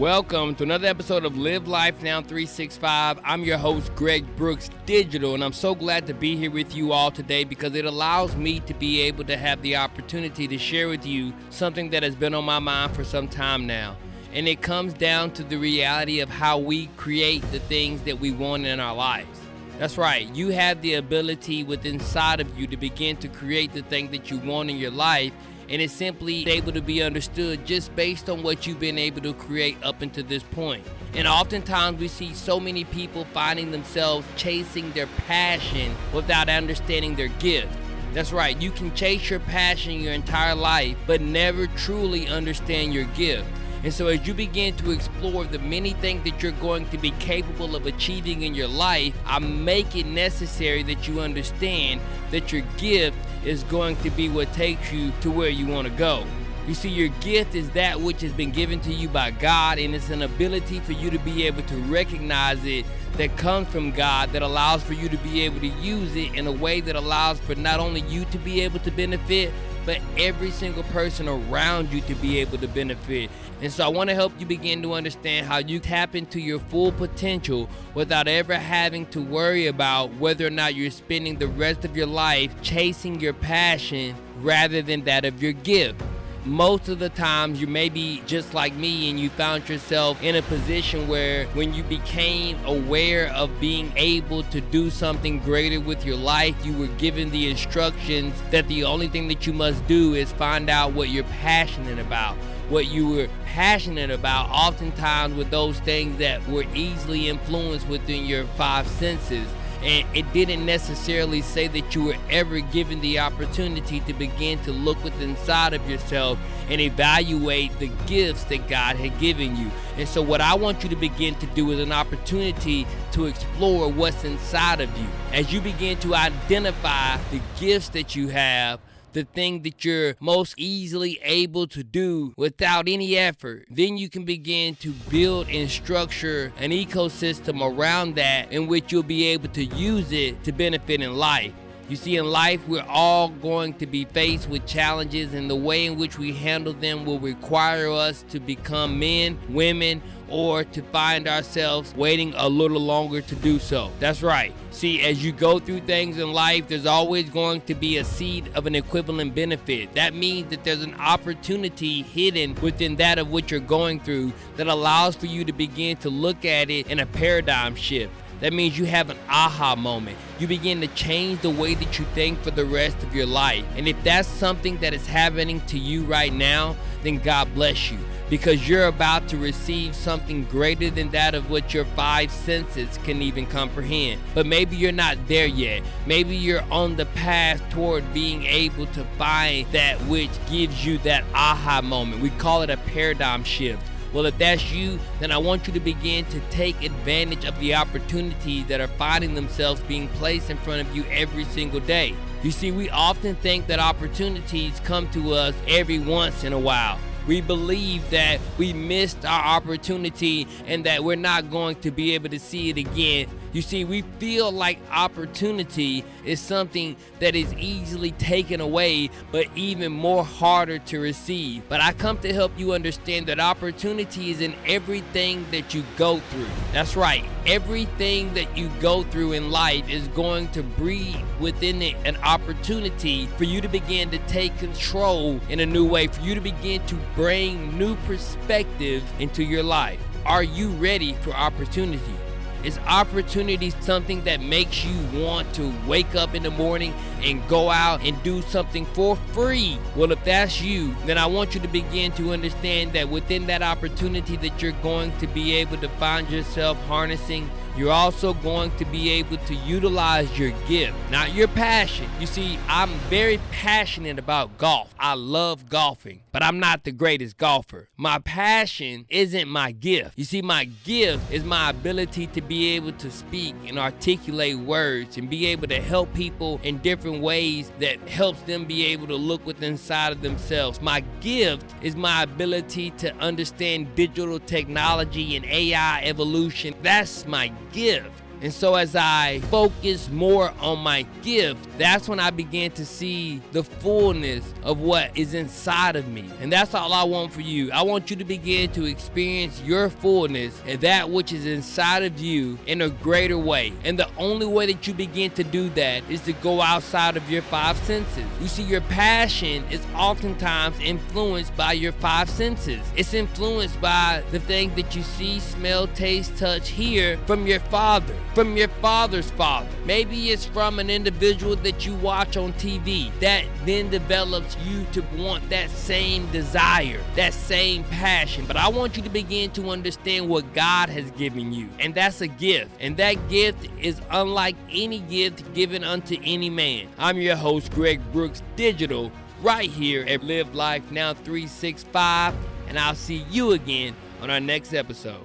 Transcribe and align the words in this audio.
Welcome 0.00 0.54
to 0.54 0.62
another 0.62 0.88
episode 0.88 1.26
of 1.26 1.36
Live 1.36 1.68
Life 1.68 2.02
Now 2.02 2.22
365. 2.22 3.20
I'm 3.22 3.44
your 3.44 3.58
host, 3.58 3.94
Greg 3.94 4.24
Brooks 4.34 4.70
Digital, 4.86 5.34
and 5.34 5.44
I'm 5.44 5.52
so 5.52 5.74
glad 5.74 6.06
to 6.06 6.14
be 6.14 6.36
here 6.36 6.50
with 6.50 6.74
you 6.74 6.94
all 6.94 7.10
today 7.10 7.44
because 7.44 7.74
it 7.74 7.84
allows 7.84 8.34
me 8.34 8.60
to 8.60 8.72
be 8.72 9.02
able 9.02 9.24
to 9.24 9.36
have 9.36 9.60
the 9.60 9.76
opportunity 9.76 10.48
to 10.48 10.56
share 10.56 10.88
with 10.88 11.04
you 11.04 11.34
something 11.50 11.90
that 11.90 12.02
has 12.02 12.14
been 12.14 12.32
on 12.32 12.46
my 12.46 12.58
mind 12.58 12.96
for 12.96 13.04
some 13.04 13.28
time 13.28 13.66
now. 13.66 13.94
And 14.32 14.48
it 14.48 14.62
comes 14.62 14.94
down 14.94 15.32
to 15.32 15.42
the 15.42 15.58
reality 15.58 16.20
of 16.20 16.30
how 16.30 16.56
we 16.56 16.86
create 16.96 17.42
the 17.52 17.60
things 17.60 18.00
that 18.04 18.18
we 18.18 18.30
want 18.30 18.64
in 18.64 18.80
our 18.80 18.94
lives. 18.94 19.38
That's 19.78 19.98
right, 19.98 20.34
you 20.34 20.48
have 20.48 20.80
the 20.80 20.94
ability 20.94 21.62
within 21.62 21.96
inside 21.96 22.40
of 22.40 22.58
you 22.58 22.66
to 22.68 22.78
begin 22.78 23.18
to 23.18 23.28
create 23.28 23.74
the 23.74 23.82
thing 23.82 24.10
that 24.12 24.30
you 24.30 24.38
want 24.38 24.70
in 24.70 24.78
your 24.78 24.92
life 24.92 25.34
and 25.70 25.80
it's 25.80 25.94
simply 25.94 26.48
able 26.48 26.72
to 26.72 26.82
be 26.82 27.00
understood 27.00 27.64
just 27.64 27.94
based 27.94 28.28
on 28.28 28.42
what 28.42 28.66
you've 28.66 28.80
been 28.80 28.98
able 28.98 29.20
to 29.22 29.32
create 29.32 29.78
up 29.84 30.02
until 30.02 30.24
this 30.24 30.42
point. 30.42 30.84
And 31.14 31.28
oftentimes 31.28 32.00
we 32.00 32.08
see 32.08 32.34
so 32.34 32.58
many 32.58 32.84
people 32.84 33.24
finding 33.26 33.70
themselves 33.70 34.26
chasing 34.36 34.90
their 34.92 35.06
passion 35.28 35.94
without 36.12 36.48
understanding 36.48 37.14
their 37.14 37.28
gift. 37.28 37.72
That's 38.12 38.32
right, 38.32 38.60
you 38.60 38.72
can 38.72 38.92
chase 38.96 39.30
your 39.30 39.38
passion 39.38 40.00
your 40.00 40.12
entire 40.12 40.56
life, 40.56 40.96
but 41.06 41.20
never 41.20 41.68
truly 41.68 42.26
understand 42.26 42.92
your 42.92 43.04
gift. 43.04 43.46
And 43.82 43.94
so, 43.94 44.08
as 44.08 44.26
you 44.26 44.34
begin 44.34 44.76
to 44.76 44.90
explore 44.90 45.44
the 45.44 45.58
many 45.58 45.92
things 45.94 46.24
that 46.24 46.42
you're 46.42 46.52
going 46.52 46.86
to 46.90 46.98
be 46.98 47.12
capable 47.12 47.74
of 47.74 47.86
achieving 47.86 48.42
in 48.42 48.54
your 48.54 48.68
life, 48.68 49.14
I 49.24 49.38
make 49.38 49.96
it 49.96 50.04
necessary 50.04 50.82
that 50.82 51.08
you 51.08 51.20
understand 51.20 52.00
that 52.30 52.52
your 52.52 52.62
gift 52.76 53.16
is 53.44 53.62
going 53.64 53.96
to 53.96 54.10
be 54.10 54.28
what 54.28 54.52
takes 54.52 54.92
you 54.92 55.12
to 55.20 55.30
where 55.30 55.48
you 55.48 55.66
want 55.66 55.88
to 55.88 55.94
go. 55.94 56.24
You 56.66 56.74
see, 56.74 56.90
your 56.90 57.08
gift 57.20 57.54
is 57.54 57.70
that 57.70 58.00
which 58.00 58.20
has 58.20 58.32
been 58.32 58.50
given 58.50 58.80
to 58.80 58.92
you 58.92 59.08
by 59.08 59.30
God, 59.30 59.78
and 59.78 59.94
it's 59.94 60.10
an 60.10 60.22
ability 60.22 60.80
for 60.80 60.92
you 60.92 61.10
to 61.10 61.18
be 61.18 61.46
able 61.46 61.62
to 61.62 61.76
recognize 61.76 62.64
it 62.64 62.84
that 63.16 63.36
comes 63.36 63.68
from 63.68 63.90
God 63.90 64.30
that 64.32 64.42
allows 64.42 64.82
for 64.82 64.92
you 64.92 65.08
to 65.08 65.16
be 65.18 65.40
able 65.40 65.60
to 65.60 65.66
use 65.66 66.14
it 66.14 66.34
in 66.34 66.46
a 66.46 66.52
way 66.52 66.80
that 66.80 66.96
allows 66.96 67.40
for 67.40 67.54
not 67.54 67.80
only 67.80 68.02
you 68.02 68.24
to 68.26 68.38
be 68.38 68.60
able 68.60 68.78
to 68.80 68.90
benefit, 68.90 69.52
but 69.86 70.00
every 70.18 70.50
single 70.50 70.82
person 70.84 71.28
around 71.28 71.92
you 71.92 72.00
to 72.02 72.14
be 72.16 72.38
able 72.38 72.58
to 72.58 72.68
benefit. 72.68 73.30
And 73.62 73.72
so 73.72 73.84
I 73.84 73.88
want 73.88 74.10
to 74.10 74.14
help 74.14 74.32
you 74.38 74.46
begin 74.46 74.82
to 74.82 74.94
understand 74.94 75.46
how 75.46 75.58
you 75.58 75.78
tap 75.80 76.14
into 76.14 76.40
your 76.40 76.58
full 76.58 76.92
potential 76.92 77.68
without 77.94 78.28
ever 78.28 78.54
having 78.54 79.06
to 79.06 79.20
worry 79.20 79.66
about 79.66 80.12
whether 80.14 80.46
or 80.46 80.50
not 80.50 80.74
you're 80.74 80.90
spending 80.90 81.38
the 81.38 81.48
rest 81.48 81.84
of 81.84 81.96
your 81.96 82.06
life 82.06 82.54
chasing 82.62 83.20
your 83.20 83.32
passion 83.34 84.14
rather 84.40 84.82
than 84.82 85.04
that 85.04 85.24
of 85.24 85.42
your 85.42 85.52
gift 85.52 86.02
most 86.50 86.88
of 86.88 86.98
the 86.98 87.08
times 87.10 87.60
you 87.60 87.66
may 87.68 87.88
be 87.88 88.20
just 88.26 88.54
like 88.54 88.74
me 88.74 89.08
and 89.08 89.20
you 89.20 89.30
found 89.30 89.68
yourself 89.68 90.20
in 90.20 90.34
a 90.34 90.42
position 90.42 91.06
where 91.06 91.46
when 91.54 91.72
you 91.72 91.84
became 91.84 92.58
aware 92.64 93.28
of 93.34 93.60
being 93.60 93.92
able 93.94 94.42
to 94.42 94.60
do 94.60 94.90
something 94.90 95.38
greater 95.38 95.78
with 95.78 96.04
your 96.04 96.16
life 96.16 96.56
you 96.66 96.76
were 96.76 96.88
given 96.98 97.30
the 97.30 97.48
instructions 97.48 98.34
that 98.50 98.66
the 98.66 98.82
only 98.82 99.06
thing 99.06 99.28
that 99.28 99.46
you 99.46 99.52
must 99.52 99.86
do 99.86 100.14
is 100.14 100.32
find 100.32 100.68
out 100.68 100.92
what 100.92 101.08
you're 101.08 101.22
passionate 101.22 102.00
about 102.00 102.36
what 102.68 102.86
you 102.86 103.08
were 103.08 103.28
passionate 103.46 104.12
about, 104.12 104.48
oftentimes 104.48 105.34
with 105.34 105.50
those 105.50 105.80
things 105.80 106.16
that 106.18 106.46
were 106.46 106.64
easily 106.72 107.28
influenced 107.28 107.88
within 107.88 108.24
your 108.24 108.44
five 108.56 108.86
senses. 108.86 109.44
And 109.82 110.06
it 110.14 110.30
didn't 110.32 110.66
necessarily 110.66 111.40
say 111.40 111.66
that 111.68 111.94
you 111.94 112.04
were 112.04 112.16
ever 112.28 112.60
given 112.60 113.00
the 113.00 113.18
opportunity 113.18 114.00
to 114.00 114.12
begin 114.12 114.58
to 114.60 114.72
look 114.72 115.02
within 115.02 115.30
inside 115.30 115.72
of 115.72 115.88
yourself 115.88 116.38
and 116.68 116.80
evaluate 116.80 117.76
the 117.78 117.88
gifts 118.06 118.44
that 118.44 118.68
God 118.68 118.96
had 118.96 119.18
given 119.18 119.56
you. 119.56 119.70
And 119.96 120.08
so, 120.08 120.22
what 120.22 120.40
I 120.40 120.54
want 120.54 120.82
you 120.82 120.88
to 120.90 120.96
begin 120.96 121.34
to 121.36 121.46
do 121.46 121.70
is 121.70 121.80
an 121.80 121.92
opportunity 121.92 122.86
to 123.12 123.26
explore 123.26 123.90
what's 123.90 124.24
inside 124.24 124.80
of 124.80 124.96
you. 124.98 125.06
As 125.32 125.52
you 125.52 125.60
begin 125.60 125.98
to 125.98 126.14
identify 126.14 127.16
the 127.30 127.40
gifts 127.58 127.88
that 127.90 128.14
you 128.14 128.28
have, 128.28 128.80
the 129.12 129.24
thing 129.24 129.62
that 129.62 129.84
you're 129.84 130.14
most 130.20 130.54
easily 130.56 131.18
able 131.22 131.66
to 131.68 131.82
do 131.82 132.32
without 132.36 132.88
any 132.88 133.16
effort, 133.16 133.66
then 133.70 133.96
you 133.96 134.08
can 134.08 134.24
begin 134.24 134.74
to 134.76 134.92
build 135.10 135.48
and 135.48 135.70
structure 135.70 136.52
an 136.58 136.70
ecosystem 136.70 137.60
around 137.60 138.16
that 138.16 138.52
in 138.52 138.66
which 138.66 138.92
you'll 138.92 139.02
be 139.02 139.26
able 139.26 139.48
to 139.48 139.64
use 139.64 140.12
it 140.12 140.42
to 140.44 140.52
benefit 140.52 141.00
in 141.00 141.14
life. 141.14 141.54
You 141.90 141.96
see, 141.96 142.16
in 142.16 142.26
life, 142.26 142.68
we're 142.68 142.86
all 142.88 143.30
going 143.30 143.74
to 143.74 143.86
be 143.86 144.04
faced 144.04 144.48
with 144.48 144.64
challenges, 144.64 145.34
and 145.34 145.50
the 145.50 145.56
way 145.56 145.86
in 145.86 145.98
which 145.98 146.20
we 146.20 146.32
handle 146.32 146.72
them 146.72 147.04
will 147.04 147.18
require 147.18 147.90
us 147.90 148.24
to 148.30 148.38
become 148.38 149.00
men, 149.00 149.36
women, 149.48 150.00
or 150.28 150.62
to 150.62 150.82
find 150.82 151.26
ourselves 151.26 151.92
waiting 151.96 152.32
a 152.36 152.48
little 152.48 152.80
longer 152.80 153.20
to 153.20 153.34
do 153.34 153.58
so. 153.58 153.90
That's 153.98 154.22
right. 154.22 154.54
See, 154.70 155.00
as 155.00 155.24
you 155.24 155.32
go 155.32 155.58
through 155.58 155.80
things 155.80 156.18
in 156.18 156.32
life, 156.32 156.68
there's 156.68 156.86
always 156.86 157.28
going 157.28 157.62
to 157.62 157.74
be 157.74 157.96
a 157.96 158.04
seed 158.04 158.52
of 158.54 158.68
an 158.68 158.76
equivalent 158.76 159.34
benefit. 159.34 159.92
That 159.94 160.14
means 160.14 160.50
that 160.50 160.62
there's 160.62 160.84
an 160.84 160.94
opportunity 160.94 162.02
hidden 162.02 162.54
within 162.62 162.94
that 162.96 163.18
of 163.18 163.32
what 163.32 163.50
you're 163.50 163.58
going 163.58 163.98
through 163.98 164.32
that 164.58 164.68
allows 164.68 165.16
for 165.16 165.26
you 165.26 165.44
to 165.44 165.52
begin 165.52 165.96
to 165.96 166.08
look 166.08 166.44
at 166.44 166.70
it 166.70 166.86
in 166.86 167.00
a 167.00 167.06
paradigm 167.06 167.74
shift. 167.74 168.12
That 168.40 168.52
means 168.52 168.78
you 168.78 168.86
have 168.86 169.10
an 169.10 169.18
aha 169.28 169.76
moment. 169.76 170.16
You 170.38 170.46
begin 170.46 170.80
to 170.80 170.86
change 170.88 171.40
the 171.40 171.50
way 171.50 171.74
that 171.74 171.98
you 171.98 172.04
think 172.14 172.42
for 172.42 172.50
the 172.50 172.64
rest 172.64 173.02
of 173.02 173.14
your 173.14 173.26
life. 173.26 173.64
And 173.76 173.86
if 173.86 174.02
that's 174.02 174.28
something 174.28 174.78
that 174.78 174.94
is 174.94 175.06
happening 175.06 175.60
to 175.66 175.78
you 175.78 176.04
right 176.04 176.32
now, 176.32 176.76
then 177.02 177.18
God 177.18 177.54
bless 177.54 177.90
you 177.90 177.98
because 178.30 178.68
you're 178.68 178.86
about 178.86 179.28
to 179.28 179.36
receive 179.36 179.94
something 179.94 180.44
greater 180.44 180.88
than 180.88 181.10
that 181.10 181.34
of 181.34 181.50
what 181.50 181.74
your 181.74 181.84
five 181.84 182.30
senses 182.30 182.98
can 182.98 183.20
even 183.20 183.44
comprehend. 183.44 184.22
But 184.34 184.46
maybe 184.46 184.76
you're 184.76 184.92
not 184.92 185.18
there 185.26 185.46
yet. 185.46 185.82
Maybe 186.06 186.36
you're 186.36 186.62
on 186.70 186.96
the 186.96 187.06
path 187.06 187.60
toward 187.70 188.14
being 188.14 188.44
able 188.44 188.86
to 188.86 189.04
find 189.18 189.70
that 189.72 190.00
which 190.02 190.30
gives 190.48 190.86
you 190.86 190.98
that 190.98 191.24
aha 191.34 191.82
moment. 191.82 192.22
We 192.22 192.30
call 192.30 192.62
it 192.62 192.70
a 192.70 192.76
paradigm 192.76 193.42
shift. 193.42 193.82
Well, 194.12 194.26
if 194.26 194.36
that's 194.38 194.72
you, 194.72 194.98
then 195.20 195.30
I 195.30 195.38
want 195.38 195.66
you 195.66 195.72
to 195.72 195.80
begin 195.80 196.24
to 196.26 196.40
take 196.50 196.82
advantage 196.82 197.44
of 197.44 197.58
the 197.60 197.74
opportunities 197.74 198.66
that 198.66 198.80
are 198.80 198.88
finding 198.88 199.34
themselves 199.34 199.80
being 199.82 200.08
placed 200.08 200.50
in 200.50 200.56
front 200.58 200.86
of 200.86 200.96
you 200.96 201.04
every 201.10 201.44
single 201.44 201.80
day. 201.80 202.14
You 202.42 202.50
see, 202.50 202.72
we 202.72 202.90
often 202.90 203.36
think 203.36 203.66
that 203.68 203.78
opportunities 203.78 204.80
come 204.80 205.08
to 205.10 205.34
us 205.34 205.54
every 205.68 205.98
once 205.98 206.42
in 206.42 206.52
a 206.52 206.58
while. 206.58 206.98
We 207.26 207.40
believe 207.40 208.08
that 208.10 208.40
we 208.58 208.72
missed 208.72 209.24
our 209.24 209.56
opportunity 209.56 210.48
and 210.66 210.84
that 210.86 211.04
we're 211.04 211.16
not 211.16 211.50
going 211.50 211.76
to 211.76 211.90
be 211.90 212.14
able 212.14 212.30
to 212.30 212.38
see 212.38 212.70
it 212.70 212.78
again. 212.78 213.28
You 213.52 213.62
see, 213.62 213.84
we 213.84 214.02
feel 214.18 214.52
like 214.52 214.78
opportunity 214.92 216.04
is 216.24 216.40
something 216.40 216.96
that 217.18 217.34
is 217.34 217.52
easily 217.54 218.12
taken 218.12 218.60
away, 218.60 219.10
but 219.32 219.46
even 219.56 219.90
more 219.90 220.24
harder 220.24 220.78
to 220.78 221.00
receive. 221.00 221.68
But 221.68 221.80
I 221.80 221.92
come 221.92 222.18
to 222.18 222.32
help 222.32 222.52
you 222.56 222.72
understand 222.72 223.26
that 223.26 223.40
opportunity 223.40 224.30
is 224.30 224.40
in 224.40 224.54
everything 224.66 225.46
that 225.50 225.74
you 225.74 225.84
go 225.96 226.18
through. 226.20 226.46
That's 226.72 226.96
right, 226.96 227.24
everything 227.46 228.32
that 228.34 228.56
you 228.56 228.68
go 228.80 229.02
through 229.04 229.32
in 229.32 229.50
life 229.50 229.88
is 229.88 230.06
going 230.08 230.48
to 230.48 230.62
breed 230.62 231.22
within 231.38 231.82
it 231.82 231.96
an 232.04 232.16
opportunity 232.18 233.26
for 233.38 233.44
you 233.44 233.60
to 233.60 233.68
begin 233.68 234.10
to 234.10 234.18
take 234.20 234.56
control 234.58 235.40
in 235.48 235.60
a 235.60 235.66
new 235.66 235.86
way, 235.86 236.06
for 236.06 236.20
you 236.20 236.34
to 236.34 236.40
begin 236.40 236.84
to 236.86 236.94
bring 237.14 237.76
new 237.78 237.96
perspective 238.06 239.02
into 239.18 239.42
your 239.42 239.62
life. 239.62 240.00
Are 240.26 240.42
you 240.42 240.68
ready 240.70 241.14
for 241.14 241.32
opportunity? 241.32 242.19
Is 242.62 242.78
opportunity 242.86 243.70
something 243.80 244.24
that 244.24 244.42
makes 244.42 244.84
you 244.84 245.18
want 245.18 245.54
to 245.54 245.72
wake 245.86 246.14
up 246.14 246.34
in 246.34 246.42
the 246.42 246.50
morning 246.50 246.92
and 247.22 247.46
go 247.48 247.70
out 247.70 248.02
and 248.02 248.22
do 248.22 248.42
something 248.42 248.84
for 248.86 249.16
free? 249.32 249.78
Well, 249.96 250.12
if 250.12 250.22
that's 250.24 250.60
you, 250.60 250.94
then 251.06 251.16
I 251.16 251.24
want 251.26 251.54
you 251.54 251.60
to 251.62 251.68
begin 251.68 252.12
to 252.12 252.32
understand 252.32 252.92
that 252.92 253.08
within 253.08 253.46
that 253.46 253.62
opportunity 253.62 254.36
that 254.36 254.60
you're 254.60 254.72
going 254.82 255.16
to 255.18 255.26
be 255.26 255.54
able 255.54 255.78
to 255.78 255.88
find 255.88 256.28
yourself 256.30 256.78
harnessing 256.84 257.50
you're 257.76 257.92
also 257.92 258.34
going 258.34 258.70
to 258.76 258.84
be 258.84 259.10
able 259.10 259.38
to 259.38 259.54
utilize 259.54 260.38
your 260.38 260.50
gift, 260.68 260.94
not 261.10 261.34
your 261.34 261.48
passion. 261.48 262.06
You 262.20 262.26
see, 262.26 262.58
I'm 262.68 262.90
very 263.08 263.38
passionate 263.50 264.18
about 264.18 264.58
golf. 264.58 264.94
I 264.98 265.14
love 265.14 265.68
golfing, 265.68 266.22
but 266.30 266.42
I'm 266.42 266.60
not 266.60 266.84
the 266.84 266.92
greatest 266.92 267.38
golfer. 267.38 267.88
My 267.96 268.18
passion 268.18 269.06
isn't 269.08 269.48
my 269.48 269.72
gift. 269.72 270.18
You 270.18 270.24
see, 270.24 270.42
my 270.42 270.66
gift 270.84 271.32
is 271.32 271.44
my 271.44 271.70
ability 271.70 272.26
to 272.28 272.42
be 272.42 272.76
able 272.76 272.92
to 272.92 273.10
speak 273.10 273.54
and 273.66 273.78
articulate 273.78 274.58
words 274.58 275.16
and 275.16 275.30
be 275.30 275.46
able 275.46 275.68
to 275.68 275.80
help 275.80 276.12
people 276.14 276.60
in 276.62 276.78
different 276.78 277.22
ways 277.22 277.72
that 277.80 277.98
helps 278.08 278.42
them 278.42 278.66
be 278.66 278.84
able 278.86 279.06
to 279.06 279.16
look 279.16 279.44
within 279.46 279.70
inside 279.70 280.12
of 280.12 280.20
themselves. 280.20 280.80
My 280.82 281.00
gift 281.20 281.74
is 281.80 281.96
my 281.96 282.24
ability 282.24 282.90
to 282.98 283.14
understand 283.16 283.94
digital 283.94 284.38
technology 284.40 285.36
and 285.36 285.44
AI 285.46 286.02
evolution. 286.02 286.74
That's 286.82 287.26
my 287.26 287.52
gift. 287.72 288.10
And 288.42 288.52
so 288.52 288.74
as 288.74 288.96
I 288.96 289.40
focus 289.50 290.08
more 290.08 290.52
on 290.60 290.78
my 290.78 291.02
gift, 291.22 291.66
that's 291.78 292.08
when 292.08 292.20
I 292.20 292.30
began 292.30 292.70
to 292.72 292.86
see 292.86 293.40
the 293.52 293.62
fullness 293.62 294.54
of 294.62 294.80
what 294.80 295.16
is 295.16 295.34
inside 295.34 295.96
of 295.96 296.08
me. 296.08 296.30
And 296.40 296.52
that's 296.52 296.74
all 296.74 296.92
I 296.92 297.04
want 297.04 297.32
for 297.32 297.40
you. 297.40 297.70
I 297.72 297.82
want 297.82 298.10
you 298.10 298.16
to 298.16 298.24
begin 298.24 298.70
to 298.72 298.84
experience 298.84 299.60
your 299.62 299.90
fullness 299.90 300.60
and 300.66 300.80
that 300.80 301.10
which 301.10 301.32
is 301.32 301.46
inside 301.46 302.02
of 302.02 302.18
you 302.18 302.58
in 302.66 302.82
a 302.82 302.88
greater 302.88 303.38
way. 303.38 303.72
And 303.84 303.98
the 303.98 304.08
only 304.16 304.46
way 304.46 304.72
that 304.72 304.86
you 304.86 304.94
begin 304.94 305.30
to 305.32 305.44
do 305.44 305.68
that 305.70 306.02
is 306.08 306.20
to 306.22 306.32
go 306.34 306.60
outside 306.60 307.16
of 307.16 307.30
your 307.30 307.42
five 307.42 307.76
senses. 307.78 308.24
You 308.40 308.48
see, 308.48 308.62
your 308.62 308.80
passion 308.82 309.64
is 309.70 309.80
oftentimes 309.94 310.78
influenced 310.80 311.56
by 311.56 311.72
your 311.72 311.92
five 311.92 312.30
senses. 312.30 312.80
It's 312.96 313.14
influenced 313.14 313.80
by 313.80 314.22
the 314.30 314.40
things 314.40 314.74
that 314.76 314.94
you 314.94 315.02
see, 315.02 315.40
smell, 315.40 315.86
taste, 315.88 316.36
touch, 316.36 316.68
hear 316.70 317.18
from 317.26 317.46
your 317.46 317.60
father, 317.60 318.14
from 318.34 318.56
your 318.56 318.68
father's 318.68 319.30
father. 319.32 319.68
Maybe 319.84 320.30
it's 320.30 320.46
from 320.46 320.78
an 320.78 320.88
individual 320.88 321.56
that 321.56 321.84
you 321.84 321.94
watch 321.96 322.36
on 322.36 322.52
TV 322.54 323.10
that 323.20 323.44
then 323.64 323.90
develops 323.90 324.56
you 324.58 324.84
to 324.92 325.02
want 325.16 325.48
that 325.50 325.70
same 325.70 326.30
desire, 326.30 327.00
that 327.16 327.34
same 327.34 327.84
passion. 327.84 328.44
But 328.46 328.56
I 328.56 328.68
want 328.68 328.96
you 328.96 329.02
to 329.02 329.10
begin 329.10 329.50
to 329.52 329.70
understand 329.70 330.28
what 330.28 330.52
God 330.54 330.88
has 330.88 331.10
given 331.12 331.52
you, 331.52 331.68
and 331.78 331.94
that's 331.94 332.20
a 332.20 332.28
gift. 332.28 332.70
And 332.80 332.96
that 332.98 333.28
gift 333.28 333.68
is 333.80 334.00
unlike 334.10 334.56
any 334.70 335.00
gift 335.00 335.52
given 335.54 335.82
unto 335.84 336.16
any 336.22 336.50
man. 336.50 336.88
I'm 336.98 337.18
your 337.18 337.36
host, 337.36 337.72
Greg 337.72 338.00
Brooks 338.12 338.42
Digital, 338.56 339.10
right 339.42 339.70
here 339.70 340.04
at 340.06 340.22
Live 340.22 340.54
Life 340.54 340.90
Now 340.90 341.14
365, 341.14 342.34
and 342.68 342.78
I'll 342.78 342.94
see 342.94 343.24
you 343.30 343.52
again 343.52 343.96
on 344.22 344.30
our 344.30 344.40
next 344.40 344.72
episode. 344.72 345.22